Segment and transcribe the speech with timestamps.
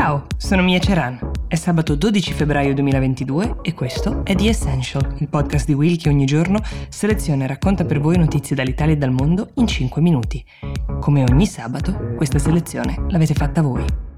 [0.00, 1.18] Ciao, sono Mia Ceran.
[1.46, 6.08] È sabato 12 febbraio 2022 e questo è The Essential, il podcast di Will che
[6.08, 10.42] ogni giorno seleziona e racconta per voi notizie dall'Italia e dal mondo in 5 minuti.
[11.00, 14.09] Come ogni sabato, questa selezione l'avete fatta voi.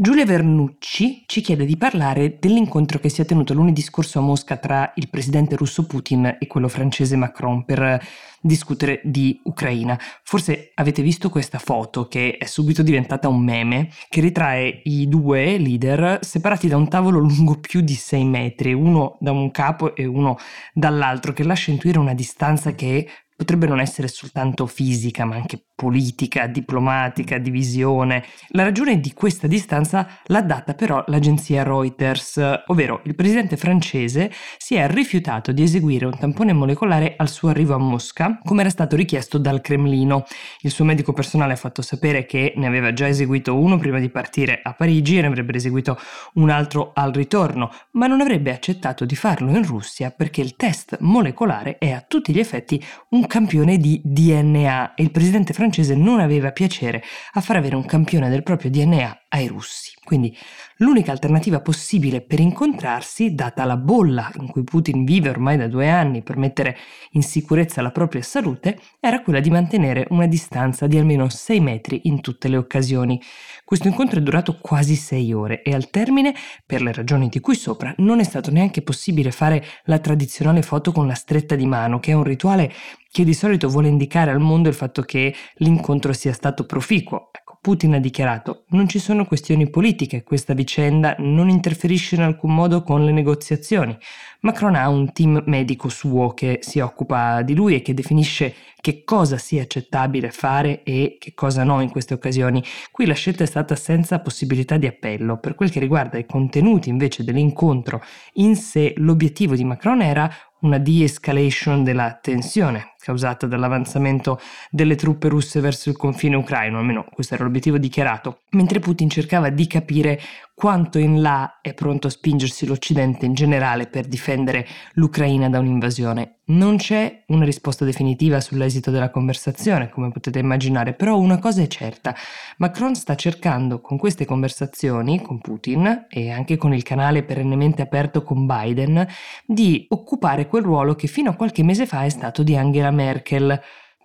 [0.00, 4.56] Giulia Vernucci ci chiede di parlare dell'incontro che si è tenuto lunedì scorso a Mosca
[4.56, 8.00] tra il presidente russo Putin e quello francese Macron per
[8.40, 9.98] discutere di Ucraina.
[10.22, 15.58] Forse avete visto questa foto che è subito diventata un meme che ritrae i due
[15.58, 20.06] leader separati da un tavolo lungo più di 6 metri, uno da un capo e
[20.06, 20.36] uno
[20.74, 26.48] dall'altro, che lascia intuire una distanza che potrebbe non essere soltanto fisica, ma anche politica,
[26.48, 28.24] diplomatica, divisione.
[28.48, 34.74] La ragione di questa distanza l'ha data però l'agenzia Reuters, ovvero il presidente francese si
[34.74, 38.96] è rifiutato di eseguire un tampone molecolare al suo arrivo a Mosca, come era stato
[38.96, 40.24] richiesto dal Cremlino.
[40.62, 44.10] Il suo medico personale ha fatto sapere che ne aveva già eseguito uno prima di
[44.10, 45.96] partire a Parigi e ne avrebbe eseguito
[46.34, 50.96] un altro al ritorno, ma non avrebbe accettato di farlo in Russia perché il test
[51.02, 55.94] molecolare è a tutti gli effetti un campione di DNA e il presidente francese francese
[55.94, 57.02] non aveva piacere
[57.32, 59.92] a far avere un campione del proprio DNA ai russi.
[60.02, 60.34] Quindi
[60.78, 65.90] l'unica alternativa possibile per incontrarsi, data la bolla in cui Putin vive ormai da due
[65.90, 66.76] anni per mettere
[67.10, 72.00] in sicurezza la propria salute, era quella di mantenere una distanza di almeno 6 metri
[72.04, 73.20] in tutte le occasioni.
[73.64, 77.54] Questo incontro è durato quasi 6 ore e al termine, per le ragioni di cui
[77.54, 82.00] sopra, non è stato neanche possibile fare la tradizionale foto con la stretta di mano,
[82.00, 82.72] che è un rituale
[83.10, 87.30] che di solito vuole indicare al mondo il fatto che l'incontro sia stato proficuo.
[87.32, 92.54] Ecco, Putin ha dichiarato non ci sono questioni politiche, questa vicenda non interferisce in alcun
[92.54, 93.96] modo con le negoziazioni.
[94.40, 99.02] Macron ha un team medico suo che si occupa di lui e che definisce che
[99.02, 102.62] cosa sia accettabile fare e che cosa no in queste occasioni.
[102.92, 105.38] Qui la scelta è stata senza possibilità di appello.
[105.38, 108.00] Per quel che riguarda i contenuti invece dell'incontro
[108.34, 110.30] in sé, l'obiettivo di Macron era
[110.60, 114.38] una de-escalation della tensione causata dall'avanzamento
[114.70, 119.48] delle truppe russe verso il confine ucraino, almeno questo era l'obiettivo dichiarato, mentre Putin cercava
[119.48, 120.20] di capire
[120.58, 126.38] quanto in là è pronto a spingersi l'Occidente in generale per difendere l'Ucraina da un'invasione.
[126.48, 131.66] Non c'è una risposta definitiva sull'esito della conversazione, come potete immaginare, però una cosa è
[131.68, 132.14] certa.
[132.56, 138.22] Macron sta cercando con queste conversazioni con Putin e anche con il canale perennemente aperto
[138.24, 139.06] con Biden
[139.46, 142.97] di occupare quel ruolo che fino a qualche mese fa è stato di Angela Merkel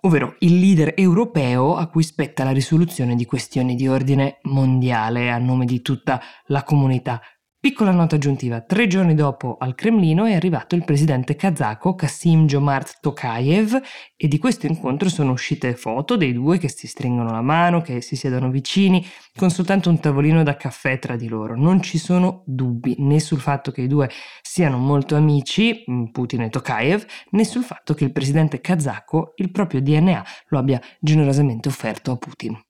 [0.02, 5.38] ovvero il leader europeo a cui spetta la risoluzione di questioni di ordine mondiale a
[5.38, 7.20] nome di tutta la comunità
[7.64, 12.98] Piccola nota aggiuntiva, tre giorni dopo al Cremlino è arrivato il presidente kazako Kassim Jomart
[13.00, 13.80] Tokayev
[14.14, 18.02] e di questo incontro sono uscite foto dei due che si stringono la mano, che
[18.02, 19.02] si siedono vicini,
[19.34, 21.56] con soltanto un tavolino da caffè tra di loro.
[21.56, 24.10] Non ci sono dubbi né sul fatto che i due
[24.42, 29.50] siano molto amici, mm, Putin e Tokayev, né sul fatto che il presidente kazako il
[29.50, 32.63] proprio DNA lo abbia generosamente offerto a Putin.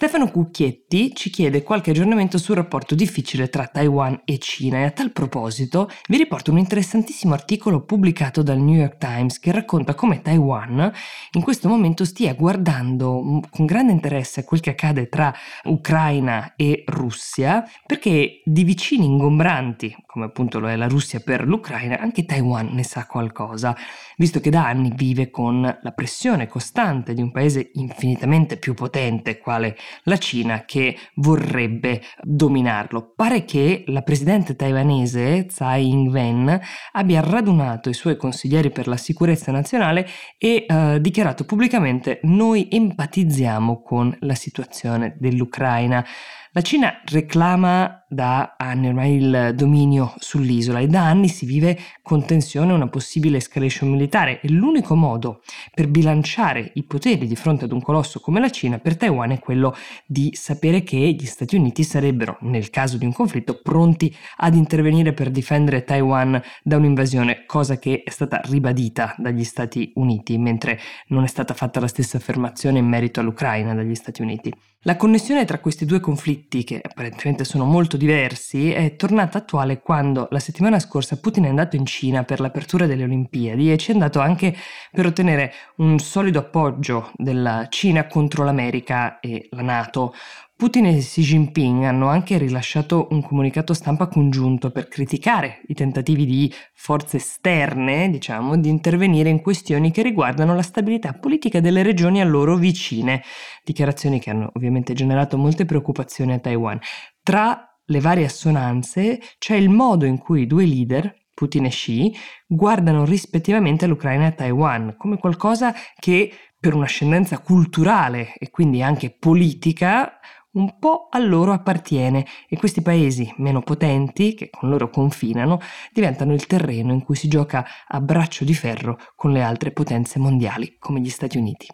[0.00, 4.90] Stefano Cucchietti ci chiede qualche aggiornamento sul rapporto difficile tra Taiwan e Cina e a
[4.92, 10.22] tal proposito vi riporto un interessantissimo articolo pubblicato dal New York Times che racconta come
[10.22, 10.90] Taiwan
[11.32, 15.34] in questo momento stia guardando con grande interesse quel che accade tra
[15.64, 21.98] Ucraina e Russia perché di vicini ingombranti, come appunto lo è la Russia per l'Ucraina,
[21.98, 23.76] anche Taiwan ne sa qualcosa,
[24.16, 29.36] visto che da anni vive con la pressione costante di un paese infinitamente più potente
[29.36, 33.12] quale la Cina che vorrebbe dominarlo.
[33.14, 36.60] Pare che la presidente taiwanese Tsai Ing-wen
[36.92, 40.06] abbia radunato i suoi consiglieri per la sicurezza nazionale
[40.38, 46.04] e eh, dichiarato pubblicamente noi empatizziamo con la situazione dell'Ucraina.
[46.52, 52.24] La Cina reclama da anni ormai il dominio sull'isola e da anni si vive con
[52.24, 55.42] tensione una possibile escalation militare e l'unico modo
[55.72, 59.38] per bilanciare i poteri di fronte ad un colosso come la Cina per Taiwan è
[59.38, 64.56] quello di sapere che gli Stati Uniti sarebbero, nel caso di un conflitto, pronti ad
[64.56, 70.80] intervenire per difendere Taiwan da un'invasione, cosa che è stata ribadita dagli Stati Uniti, mentre
[71.10, 74.52] non è stata fatta la stessa affermazione in merito all'Ucraina dagli Stati Uniti.
[74.84, 80.26] La connessione tra questi due conflitti, che apparentemente sono molto diversi, è tornata attuale quando
[80.30, 83.92] la settimana scorsa Putin è andato in Cina per l'apertura delle Olimpiadi e ci è
[83.92, 84.56] andato anche
[84.90, 90.14] per ottenere un solido appoggio della Cina contro l'America e la Nato.
[90.60, 96.26] Putin e Xi Jinping hanno anche rilasciato un comunicato stampa congiunto per criticare i tentativi
[96.26, 102.20] di forze esterne, diciamo, di intervenire in questioni che riguardano la stabilità politica delle regioni
[102.20, 103.22] a loro vicine,
[103.64, 106.78] dichiarazioni che hanno ovviamente generato molte preoccupazioni a Taiwan.
[107.22, 112.14] Tra le varie assonanze c'è il modo in cui i due leader, Putin e Xi,
[112.46, 116.30] guardano rispettivamente l'Ucraina e Taiwan come qualcosa che
[116.60, 120.20] per un'ascendenza culturale e quindi anche politica
[120.52, 125.60] un po' a loro appartiene e questi paesi meno potenti, che con loro confinano,
[125.92, 130.18] diventano il terreno in cui si gioca a braccio di ferro con le altre potenze
[130.18, 131.68] mondiali, come gli Stati Uniti.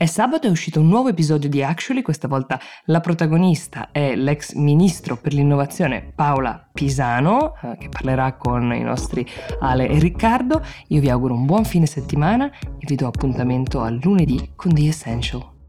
[0.00, 4.54] È sabato è uscito un nuovo episodio di Actually, questa volta la protagonista è l'ex
[4.54, 9.26] ministro per l'innovazione Paola Pisano, eh, che parlerà con i nostri
[9.60, 10.62] Ale e Riccardo.
[10.88, 14.88] Io vi auguro un buon fine settimana e vi do appuntamento a lunedì con The
[14.88, 15.59] Essential.